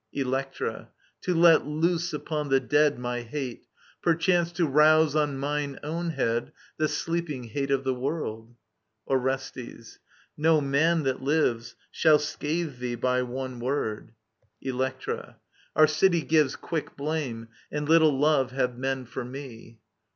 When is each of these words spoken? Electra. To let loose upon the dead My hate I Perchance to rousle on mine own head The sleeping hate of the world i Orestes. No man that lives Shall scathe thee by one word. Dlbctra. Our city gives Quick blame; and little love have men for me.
Electra. 0.13 0.89
To 1.21 1.35
let 1.35 1.67
loose 1.67 2.11
upon 2.11 2.49
the 2.49 2.59
dead 2.59 2.97
My 2.97 3.21
hate 3.21 3.67
I 3.67 3.67
Perchance 4.01 4.51
to 4.53 4.65
rousle 4.67 5.21
on 5.21 5.37
mine 5.37 5.77
own 5.83 6.09
head 6.09 6.51
The 6.77 6.87
sleeping 6.87 7.43
hate 7.43 7.69
of 7.69 7.83
the 7.83 7.93
world 7.93 8.55
i 9.07 9.11
Orestes. 9.13 9.99
No 10.35 10.59
man 10.59 11.03
that 11.03 11.21
lives 11.21 11.75
Shall 11.91 12.17
scathe 12.17 12.79
thee 12.79 12.95
by 12.95 13.21
one 13.21 13.59
word. 13.59 14.13
Dlbctra. 14.65 15.35
Our 15.75 15.85
city 15.85 16.23
gives 16.23 16.55
Quick 16.55 16.97
blame; 16.97 17.49
and 17.71 17.87
little 17.87 18.17
love 18.19 18.49
have 18.53 18.79
men 18.79 19.05
for 19.05 19.23
me. 19.23 19.81